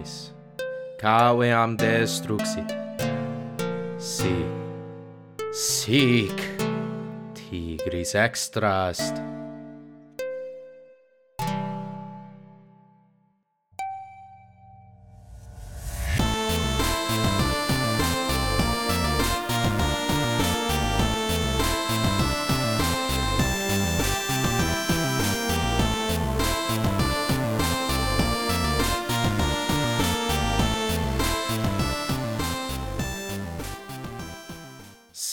operis, 0.00 0.32
caveam 0.98 1.76
destruxit. 1.76 2.72
Sic, 3.98 4.28
sic, 5.52 6.58
tigris 7.34 8.14
extrast, 8.14 9.29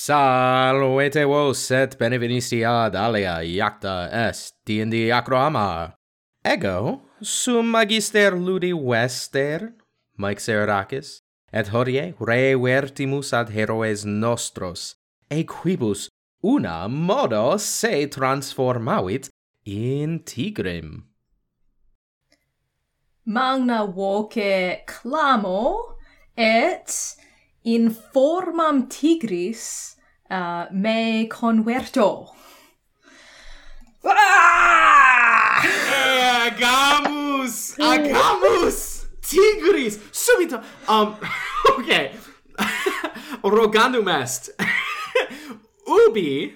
Salvete 0.08 1.26
vos 1.28 1.70
et 1.76 1.98
benevenisti 2.00 2.62
ad 2.64 2.96
alia 2.96 3.42
iacta 3.44 4.08
est 4.08 4.54
D&D 4.64 5.12
acroama. 5.12 5.96
Ego 6.46 7.02
sum 7.22 7.68
magister 7.68 8.32
ludi 8.32 8.72
wester, 8.72 9.74
Mike 10.16 10.40
Serakis, 10.40 11.20
et 11.52 11.68
hodie 11.74 12.14
revertimus 12.22 13.34
ad 13.34 13.50
heroes 13.50 14.06
nostros, 14.06 14.96
e 15.30 15.44
quibus 15.44 16.08
una 16.42 16.88
modo 16.88 17.58
se 17.58 18.08
transformavit 18.08 19.28
in 19.66 20.24
tigrem. 20.24 21.04
Magna 23.26 23.84
voce 23.84 24.86
clamo 24.88 25.98
et 26.38 26.96
in 27.66 27.90
formam 27.90 28.88
tigris 28.88 29.97
uh, 30.30 30.68
me 30.72 31.28
converto. 31.28 32.34
Ah! 34.06 35.62
Eh, 35.64 36.50
Agamus! 36.50 37.76
Agamus! 37.78 39.06
Tigris! 39.22 39.98
Subito! 40.12 40.64
Um, 40.88 41.16
okay. 41.80 42.12
Rogandum 43.44 44.08
est. 44.08 44.50
Ubi 45.88 46.54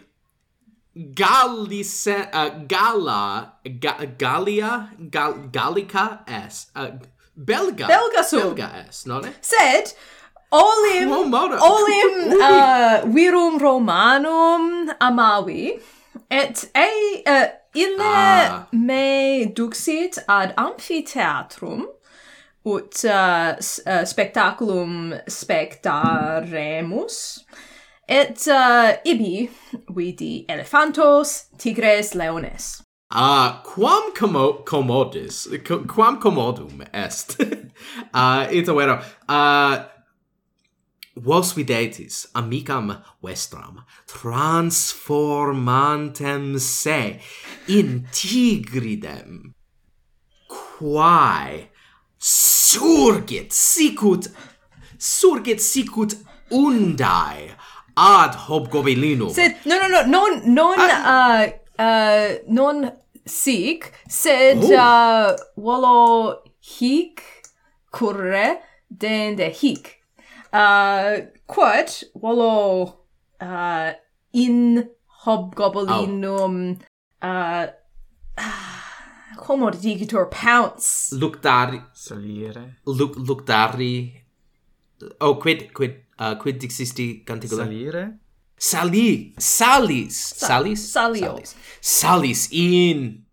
Gallice, 0.94 2.08
uh, 2.34 2.50
Gala, 2.68 3.54
Ga 3.80 4.06
Gallia, 4.18 4.90
Gal 5.10 5.50
Gallica 5.52 6.24
est. 6.28 6.70
Uh, 6.76 6.92
Belga. 7.36 7.88
Belga 7.88 8.24
sum. 8.24 8.40
Belga 8.54 8.86
est, 8.88 9.06
non 9.06 9.26
è? 9.26 9.34
Sed, 9.40 9.94
olim 10.52 11.12
olim 11.12 12.32
uh, 12.42 13.02
virum 13.06 13.58
romanum 13.60 14.90
amavi 15.00 15.80
et 16.30 16.70
e 16.76 16.90
uh, 17.26 17.48
ille 17.74 18.04
ah. 18.04 18.68
me 18.72 19.46
duxit 19.46 20.20
ad 20.28 20.54
amphitheatrum 20.58 21.88
ut 22.66 23.04
uh, 23.06 23.56
uh, 23.88 24.04
spectaculum 24.06 25.14
spectaremus 25.28 27.18
et 28.10 28.48
uh, 28.48 28.92
ibi 29.06 29.50
vidi 29.96 30.46
elephantos 30.50 31.46
tigres 31.58 32.14
leones 32.14 32.82
Ah, 33.14 33.60
uh, 33.60 33.64
quam 33.64 34.14
commo 34.14 34.64
commodis, 34.64 35.48
quam 35.86 36.18
commodum 36.18 36.82
est. 36.94 37.38
Ah, 38.14 38.46
uh, 38.46 38.56
ita 38.56 38.74
vero. 38.74 39.02
Ah, 39.28 39.74
uh, 39.74 40.01
Vos 41.16 41.54
videtis 41.54 42.28
amicam 42.34 43.04
vestram 43.22 43.84
transformantem 44.08 46.58
se 46.58 47.20
in 47.68 48.08
tigridem, 48.12 49.54
quae 50.48 51.70
surgit 52.18 53.52
sicut 53.52 54.32
surgit 54.98 55.60
sicut 55.60 56.18
undae 56.50 57.56
ad 57.98 58.36
hobgobilinum. 58.48 59.34
Sed, 59.34 59.56
no, 59.66 59.80
no, 59.80 59.88
no, 59.88 60.06
non, 60.08 60.42
non, 60.46 60.80
uh, 60.80 61.12
uh, 61.12 61.48
uh 61.78 62.38
non 62.48 62.92
sic, 63.26 63.92
sed 64.08 64.64
oh. 64.64 64.74
uh, 64.74 65.36
volo 65.58 66.42
hic 66.60 67.22
curre 67.92 68.62
dende 68.88 69.50
hic. 69.50 70.01
Uh, 70.54 71.32
quod 71.48 71.90
volo 72.16 73.06
uh, 73.40 73.92
in 74.34 74.90
hobgoblinum 75.24 76.78
oh. 77.22 77.28
uh, 77.28 77.68
homo 79.48 79.70
digitor 79.70 80.26
pounce. 80.30 81.16
Luctari. 81.16 81.82
Salire. 81.94 82.80
Luc, 82.86 83.16
luctari. 83.16 84.12
Oh, 85.20 85.36
quid, 85.36 85.72
quid, 85.74 86.04
uh, 86.20 86.36
quid 86.36 86.60
dixisti 86.60 87.24
canticula? 87.24 87.64
Salire. 87.64 88.20
Sali, 88.58 89.34
salis, 89.40 90.18
salis, 90.38 90.92
salio. 90.92 91.34
salis, 91.34 91.56
salis 91.82 92.48
in, 92.52 93.26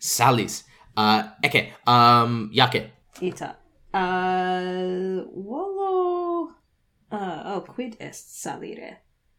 salis. 0.00 0.64
Uh, 0.96 1.22
okay 1.44 1.74
um, 1.86 2.50
jace. 2.52 2.90
Ita. 3.20 3.56
Uh, 3.94 5.22
whoa. 5.30 5.75
Ah, 7.18 7.54
oh, 7.54 7.60
quid 7.62 7.96
est 7.98 8.12
salire? 8.12 8.98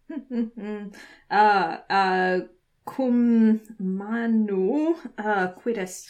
ah, 1.29 1.83
ah, 1.88 2.38
cum 2.83 3.59
manu, 3.79 4.95
uh, 5.19 5.47
quid 5.49 5.77
est 5.77 6.07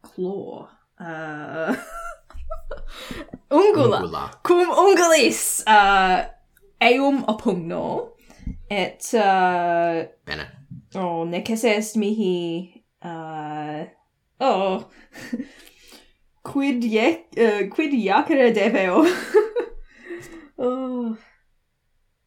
claw? 0.00 0.66
Ah, 0.98 1.76
ungula. 3.50 4.00
ungula. 4.00 4.30
Cum 4.42 4.70
ungulis, 4.70 5.62
ah, 5.66 6.24
eum 6.80 7.22
opugno, 7.28 8.14
et, 8.70 9.12
ah... 9.14 10.06
Bene. 10.24 10.46
Oh, 10.94 11.26
neces 11.26 11.64
est 11.64 11.96
mihi, 11.96 12.82
ah, 13.02 13.84
oh, 14.40 14.88
quid, 16.42 16.82
ye, 16.82 17.26
uh, 17.36 17.42
eh, 17.42 17.68
quid 17.68 17.92
iacere 17.92 18.54
deveo? 18.56 19.04
Oh. 20.58 21.16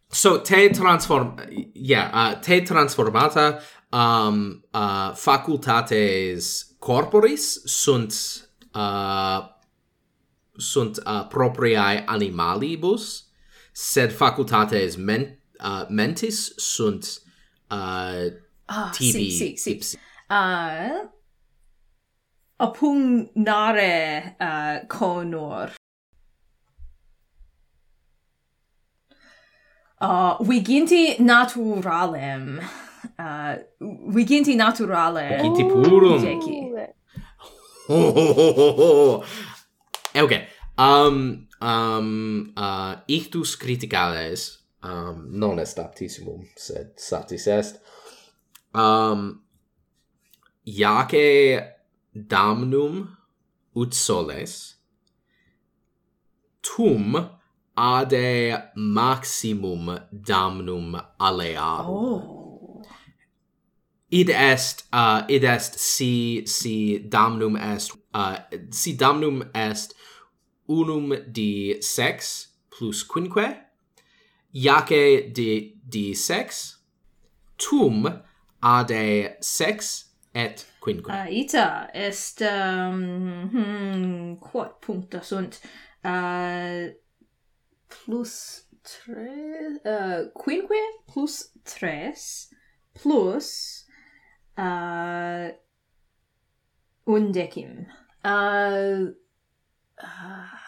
So 0.10 0.40
te 0.40 0.70
transform 0.70 1.38
yeah, 1.74 2.10
uh, 2.14 2.40
te 2.40 2.62
transformata 2.62 3.60
um 3.92 4.64
uh 4.74 5.14
facultates 5.16 6.76
corporis 6.80 7.62
sunt 7.66 8.14
uh 8.74 9.48
sunt 10.58 10.98
uh, 11.06 11.28
propriae 11.28 12.04
animalibus 12.06 13.24
sed 13.72 14.12
facultates 14.12 14.96
men, 14.96 15.40
uh, 15.60 15.86
mentis 15.90 16.54
sunt 16.58 17.22
uh 17.72 18.32
oh, 18.68 18.92
tibi 18.92 19.30
si, 19.32 19.38
si, 19.38 19.56
si. 19.56 19.72
Ipsi. 19.72 19.98
uh 20.30 21.10
oppugnare 22.58 24.36
uh, 24.40 24.88
conor 24.88 25.81
uh, 30.02 30.38
viginti 30.48 31.16
naturalem. 31.20 32.60
Uh, 33.20 33.56
viginti 34.14 34.56
naturale. 34.56 35.38
Viginti 35.38 35.64
purum. 35.64 36.22
Jeki. 36.24 36.58
Oh, 37.90 38.14
oh, 38.16 38.34
oh, 38.38 38.76
oh 38.78 39.24
eh, 40.14 40.22
Okay. 40.22 40.48
Um, 40.78 41.48
um, 41.62 42.54
uh, 42.58 42.96
ictus 43.08 43.56
criticales, 43.56 44.64
um, 44.84 45.28
non 45.30 45.60
est 45.60 45.78
aptissimum, 45.78 46.48
sed 46.56 46.94
satis 46.98 47.48
est. 47.48 47.82
Um, 48.74 49.44
iace 50.66 51.62
damnum 52.14 53.18
ut 53.76 53.94
soles, 53.94 54.56
tum 56.62 57.20
ade 57.78 58.58
maximum 58.76 60.00
damnum 60.14 61.02
alearum. 61.20 61.88
Oh. 61.88 62.82
Id 64.12 64.30
est 64.30 64.84
uh, 64.92 65.24
id 65.30 65.44
est 65.44 65.80
si 65.80 66.44
si 66.46 67.00
damnum 67.00 67.56
est 67.56 67.92
uh, 68.14 68.38
si 68.72 68.94
damnum 68.96 69.44
est 69.54 69.96
unum 70.68 71.16
di 71.28 71.78
sex 71.82 72.50
plus 72.70 73.04
quinque 73.04 73.48
iace 74.54 75.32
di 75.32 75.76
di 75.88 76.14
sex 76.14 76.78
tum 77.58 78.22
ade 78.62 79.38
sex 79.42 80.06
et 80.34 80.66
quinque 80.82 81.10
ah, 81.10 81.30
ita 81.30 81.90
est 81.94 82.42
um, 82.42 83.50
hmm, 83.52 84.36
quod 84.40 84.80
puncta 84.82 85.22
sunt 85.22 85.62
uh, 86.04 86.92
plus 87.92 88.68
tre 88.84 89.80
uh, 89.86 90.30
quinque 90.34 90.82
plus 91.08 91.52
tres 91.64 92.50
plus 92.94 93.86
eh, 94.58 94.62
uh, 94.62 95.52
undecim 97.06 97.86
uh, 98.24 98.30
eh, 98.30 99.16
uh, 100.04 100.62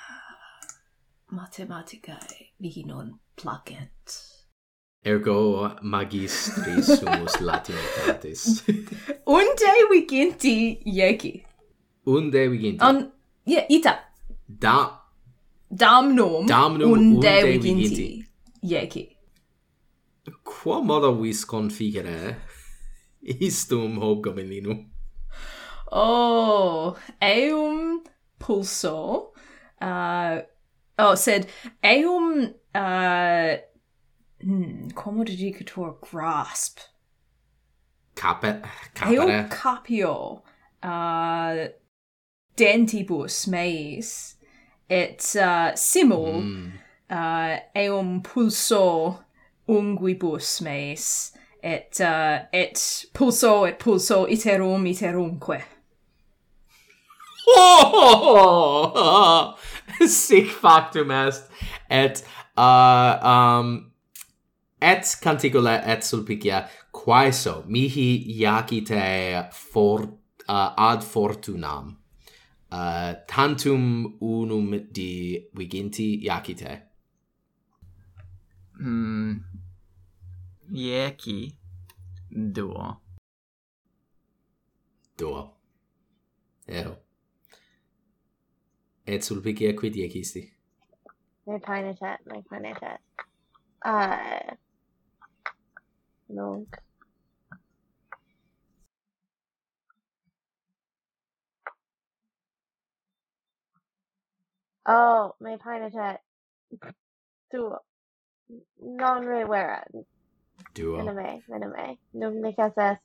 mathematicae 1.32 2.54
mihi 2.60 2.86
non 2.86 3.20
placent. 3.36 4.30
Ergo 5.04 5.76
magistris 5.82 6.88
sumus 7.00 7.42
latinitatis 7.42 8.64
unde 9.38 9.72
viginti 9.92 10.80
ieci 10.86 11.46
unde 12.06 12.48
viginti? 12.48 12.84
On 12.84 13.12
yeah, 13.46 13.66
ita. 13.70 14.00
Da 14.48 15.03
damnum, 15.76 16.46
damnum 16.46 16.92
unde, 16.92 17.18
unde 17.18 17.44
viginti, 17.44 17.84
viginti. 17.90 18.28
ieci. 18.62 19.18
Quomodo 20.44 21.22
vis 21.22 21.46
configere 21.46 22.38
istum 23.22 23.98
hobgomeninum? 23.98 24.90
Oh, 25.92 26.96
eum 27.22 28.04
pulso, 28.40 29.34
uh, 29.82 30.42
oh, 30.98 31.16
sed 31.16 31.48
eum, 31.84 32.54
uh, 32.74 33.58
hmm, 34.42 34.90
como 34.96 35.24
dedicator 35.24 36.00
grasp? 36.02 36.80
Capet, 38.16 38.64
capere. 38.94 39.16
Eum 39.16 39.50
capio, 39.50 40.44
uh, 40.84 41.68
dentibus 42.56 43.48
meis, 43.48 44.38
et 44.90 45.36
uh, 45.36 45.72
simul 45.76 46.42
mm. 46.42 46.72
uh, 47.10 47.58
eum 47.76 48.22
pulso 48.22 49.20
unguibus 49.68 50.62
meis. 50.62 51.32
Et 51.64 52.00
uh, 52.02 52.44
et 52.52 53.08
pulso 53.14 53.66
et 53.66 53.80
pulso 53.80 54.26
iterum 54.28 54.86
iterumque 54.86 55.62
oh, 57.48 57.92
oh, 57.94 58.92
oh, 60.02 60.08
sic 60.08 60.50
factum 60.50 61.12
est. 61.12 61.50
Et 61.90 62.24
uh, 62.58 63.18
um 63.24 63.92
et 64.82 65.16
canticula 65.22 65.82
et 65.88 66.04
sulpicia 66.04 66.68
quaeso. 66.92 67.64
Mihi 67.68 68.26
iacite 68.40 69.52
for 69.54 70.02
uh, 70.50 70.74
ad 70.78 71.04
fortunam 71.04 71.96
uh, 72.74 73.14
tantum 73.28 74.18
unum 74.20 74.88
di 74.92 75.50
viginti 75.54 76.24
iacite. 76.26 76.92
Mm, 78.82 79.38
ieci 80.74 81.56
duo. 82.30 83.02
Duo. 85.16 85.58
Ero. 86.66 86.98
Et 89.06 89.22
sulpicia 89.22 89.74
quid 89.74 89.96
iecisti? 89.96 90.52
Ne 91.46 91.60
planetet, 91.60 92.26
my 92.26 92.42
planetet. 92.42 93.02
Uh, 93.86 94.56
nunc 96.28 96.82
Oh, 104.86 105.34
my 105.40 105.58
painted 105.58 106.20
duo. 107.52 107.78
Non 108.82 109.26
rhy 109.26 109.46
weran. 109.46 110.06
Duo. 110.74 111.00
Anime. 111.00 111.42
Anime. 111.54 111.98
me, 112.14 112.30
me. 112.30 112.42
Ni 112.42 112.54
casas. 112.54 112.98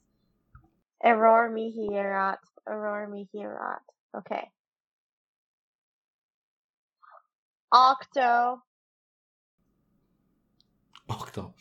Error 1.02 1.50
mi 1.50 1.70
hierat. 1.70 2.38
Error 2.66 3.08
mi 3.08 3.28
hierat. 3.32 3.82
Okay. 4.16 4.50
Octo. 7.70 8.62
Octo. 11.08 11.54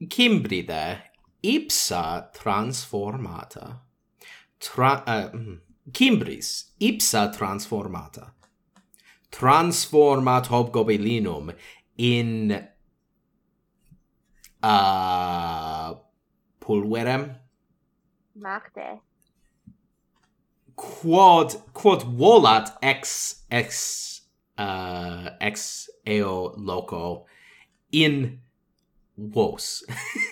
Cimbride 0.00 1.02
ipsa 1.42 2.30
transformata. 2.32 3.80
Tra... 4.58 5.04
Uh, 5.06 5.36
mm. 5.36 5.67
Cimbris, 5.92 6.72
ipsa 6.80 7.32
transformata. 7.36 8.32
Transformat 9.30 10.46
hobgobelinum 10.46 11.54
in 11.96 12.68
uh, 14.62 15.94
pulverem. 16.60 17.34
Magde. 18.36 19.00
Quod, 20.76 21.54
quod 21.72 22.02
volat 22.16 22.76
ex, 22.82 23.44
ex, 23.50 24.22
uh, 24.56 25.30
ex 25.40 25.88
eo 26.06 26.54
loco 26.56 27.26
in 27.90 28.40
vos. 29.16 29.84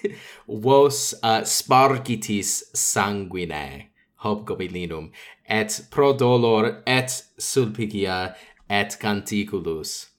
vos 0.47 1.15
uh, 1.23 1.43
spargitis 1.43 2.63
sanguine 2.73 3.91
hobgobilinum 4.25 5.11
et 5.49 5.81
pro 5.91 6.13
dolor 6.13 6.83
et 6.87 7.23
sulpicia 7.39 8.35
et 8.69 8.99
canticulus 8.99 10.17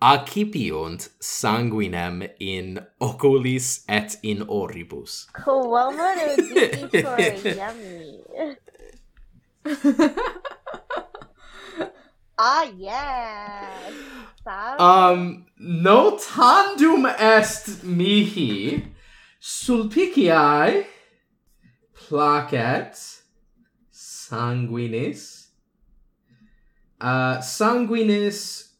accipiunt 0.00 1.08
sanguinem 1.20 2.28
in 2.38 2.86
oculis 3.00 3.84
et 3.88 4.16
in 4.22 4.44
oribus. 4.48 5.26
Cool, 5.32 5.70
well, 5.70 5.92
yummy. 5.92 6.20
ah, 12.38 12.70
yes. 12.76 13.94
Um, 14.78 15.46
no 15.58 16.18
tandum 16.18 17.06
est 17.06 17.82
mihi, 17.84 18.84
sulpiciae 19.40 20.86
placet, 21.94 23.15
sanguinis. 24.28 25.48
Uh, 27.00 27.38
sanguinis 27.40 28.72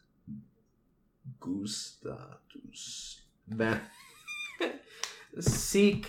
gustatus. 1.40 3.20
Ben 3.46 3.80
sic. 5.40 6.06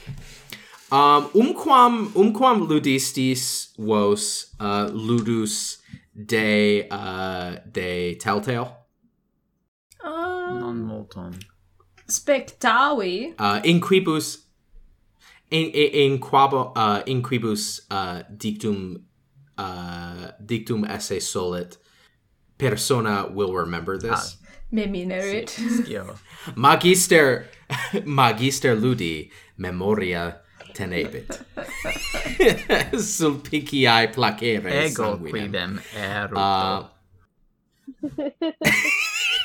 Um 0.89 1.29
umquam 1.34 2.12
umquam 2.15 2.67
ludistis 2.67 3.74
vos 3.77 4.56
uh, 4.60 4.88
ludus 4.94 5.82
de 6.15 6.88
uh, 6.89 7.58
de 7.65 8.15
telltale? 8.15 8.72
Uh, 10.03 10.60
non 10.60 10.77
multum 10.88 11.32
spectavi. 12.08 13.36
Uh, 13.38 13.60
inquibus 13.63 14.46
in 15.51 15.70
in, 15.72 16.13
in 16.13 16.20
quabo 16.20 16.72
uh, 16.75 17.03
inquibus 17.06 17.82
uh, 17.91 18.24
dictum 18.38 19.03
uh, 19.58 20.32
dictum 20.46 20.86
esse 20.86 21.20
solet 21.20 21.78
persona 22.58 23.28
will 23.28 23.54
remember 23.54 23.96
ah, 23.96 23.98
this. 23.98 24.38
ah. 24.42 24.48
meminerit 24.72 25.58
Io. 25.88 26.16
magister 26.56 27.48
magister 28.06 28.76
ludi 28.76 29.32
memoria 29.58 30.42
tenebit. 30.74 31.42
Sulpiciae 33.00 34.14
placere 34.14 34.86
ego 34.86 35.18
quidem 35.18 35.80
eruto. 35.96 36.36
Ah. 36.38 36.92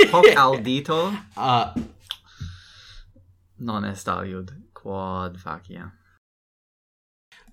Uh, 0.03 0.09
hoc 0.11 0.27
audito. 0.37 1.15
Uh, 1.37 1.73
non 3.59 3.85
est 3.85 4.09
aliud 4.09 4.51
quod 4.75 5.39
facia 5.39 5.93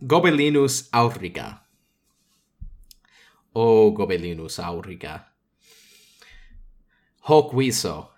gobelinus 0.01 0.89
auriga. 0.94 1.62
O 3.62 3.92
gobelinus 3.92 4.58
auriga. 4.60 5.25
Hoc 7.28 7.54
viso. 7.54 8.12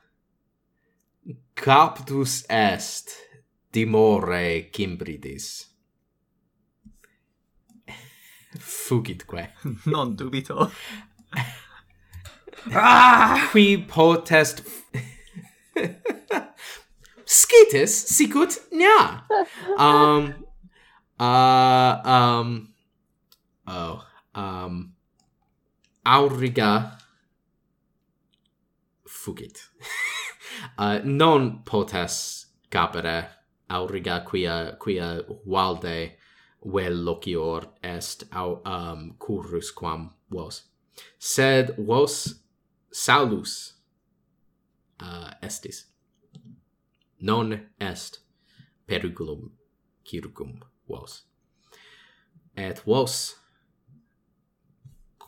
Captus 1.56 2.46
est 2.48 3.10
dimore 3.74 4.70
Cimbridis. 4.72 5.66
Fugitque. 8.60 9.50
Non 9.88 10.16
dubito. 10.16 10.72
ah! 12.76 13.48
Qui 13.52 13.78
potest... 13.78 14.64
Scitis 17.26 17.94
sicut 18.16 18.60
nea. 18.72 19.24
Um, 19.78 20.46
uh, 21.20 22.02
um, 22.06 22.74
oh, 23.66 24.04
um, 24.36 24.94
auriga 26.06 26.98
fugit. 29.08 29.70
uh, 30.78 31.00
non 31.04 31.64
potes 31.64 32.48
capere 32.70 33.30
auriga 33.70 34.24
quia 34.26 34.78
quia 34.80 35.22
valde 35.46 36.18
vel 36.64 37.04
locior 37.04 37.74
est 37.84 38.24
au 38.34 38.62
um 38.66 39.16
currus 39.20 39.72
quam 39.72 40.14
vos. 40.30 40.64
Sed 41.18 41.76
vos 41.78 42.36
salus 42.92 43.74
uh, 45.00 45.34
estis. 45.42 45.86
Non 47.20 47.54
est 47.80 48.20
periculum 48.88 49.52
circum 50.04 50.60
vos. 50.88 51.24
Et 52.56 52.80
vos 52.86 53.41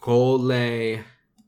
cole 0.03 1.01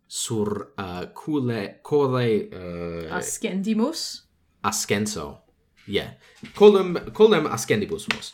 sur 0.07 0.71
uh, 0.77 1.07
cule 1.13 1.79
cole 1.83 2.47
uh, 2.53 3.11
ascendimus 3.11 4.29
ascenso. 4.63 5.41
Yeah. 5.87 6.11
Colum 6.55 7.11
colum 7.13 7.47
ascendibus 7.47 8.07
vos. 8.07 8.33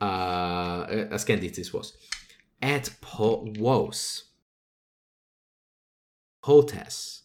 Uh, 0.00 1.08
ascenditis 1.10 1.68
vos. 1.70 1.96
Et 2.62 2.90
po 3.00 3.44
vos. 3.58 4.22
Potes 6.40 7.24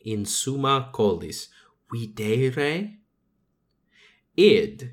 in 0.00 0.24
summa 0.24 0.88
colis 0.90 1.50
videre 1.92 2.96
id 4.36 4.88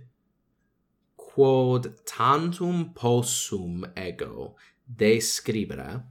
quod 1.16 1.94
tantum 2.06 2.92
possum 2.94 3.86
ego 3.96 4.58
describere 4.86 6.04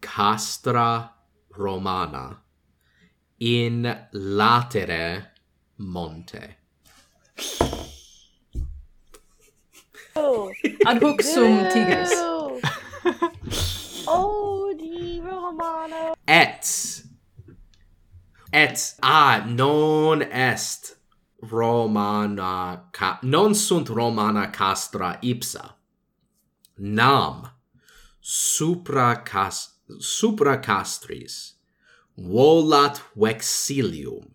castra 0.00 1.10
romana 1.56 2.42
in 3.38 4.08
latere 4.12 5.26
monte. 5.76 6.56
Oh, 10.16 10.52
ad 10.86 11.02
hoc 11.02 11.22
sum 11.22 11.68
tigris. 11.70 12.12
oh, 14.06 14.74
di 14.76 15.20
Romano. 15.22 16.14
Et 16.26 17.02
et 18.52 18.94
ah 19.02 19.44
non 19.46 20.22
est 20.22 20.96
Romana 21.42 22.88
ca 22.92 23.18
non 23.22 23.54
sunt 23.54 23.88
Romana 23.88 24.50
castra 24.50 25.18
ipsa. 25.22 25.76
Nam 26.78 27.50
supra 28.20 29.22
cas 29.24 29.79
supra 29.98 30.58
castris 30.58 31.54
volat 32.16 33.00
vexilium 33.16 34.28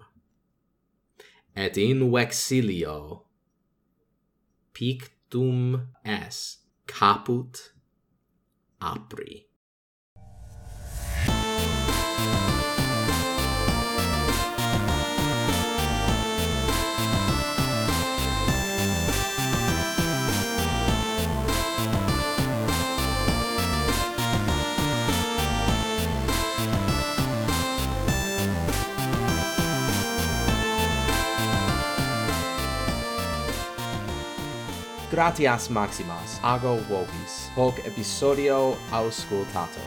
et 1.56 1.78
in 1.78 2.12
vexilio 2.12 3.26
pictum 4.74 5.88
es 6.04 6.58
caput 6.86 7.72
apri. 8.82 9.45
Gratias 35.16 35.70
maximas 35.70 36.42
ago 36.44 36.76
vobis, 36.90 37.50
hoc 37.56 37.80
episodio 37.86 38.76
auscultato. 38.92 39.80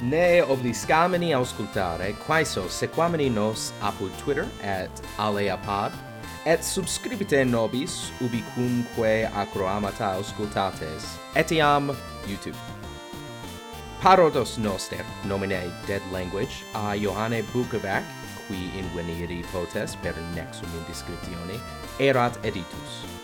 Ne 0.00 0.42
obliscamini 0.42 1.32
auscultare 1.34 2.14
quaeso 2.24 2.68
sequamini 2.68 3.28
nos 3.28 3.72
apud 3.82 4.12
Twitter 4.22 4.46
at 4.62 4.88
aleapod, 5.18 5.90
et 6.46 6.62
subscribite 6.62 7.44
nobis 7.44 8.12
ubicumque 8.20 9.28
acroamata 9.34 10.14
auscultates, 10.14 11.18
etiam 11.34 11.90
YouTube. 12.28 12.58
Parodos 14.00 14.56
noster, 14.56 15.04
nomine 15.24 15.72
Dead 15.88 16.02
Language, 16.12 16.62
a 16.74 16.94
Johanne 16.94 17.42
Bukovac, 17.52 18.04
qui 18.46 18.70
in 18.78 18.86
veniri 18.94 19.44
potes 19.50 19.96
per 19.96 20.14
nexum 20.36 20.70
indiscriptione, 20.78 21.58
erat 21.98 22.38
editus. 22.44 23.19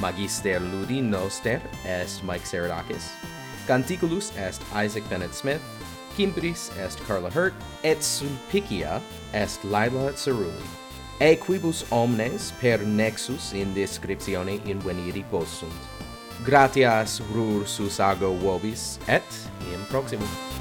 Magister 0.00 0.58
Ludi 0.58 1.02
Noster 1.02 1.60
est 1.84 2.24
Mike 2.24 2.46
Saradakis. 2.46 3.12
Canticulus 3.66 4.32
est 4.36 4.60
Isaac 4.74 5.04
Bennett 5.10 5.34
Smith. 5.34 5.60
Kimbris 6.16 6.70
est 6.78 6.98
Carla 7.06 7.28
Hurt. 7.28 7.52
Et 7.84 8.02
Sulpicia 8.02 9.00
est 9.34 9.62
Lila 9.64 10.12
Cerulli. 10.16 10.64
E 11.20 11.36
quibus 11.36 11.84
omnes 11.92 12.52
per 12.60 12.78
nexus 12.78 13.52
in 13.52 13.74
descriptione 13.74 14.58
inveniri 14.64 15.22
possunt. 15.30 15.72
Gratias 16.46 17.20
rur 17.34 17.66
susago 17.68 18.32
vobis 18.32 18.98
et 19.06 19.22
in 19.74 19.84
proximum. 19.90 20.59